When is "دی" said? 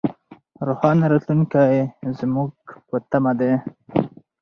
3.39-3.53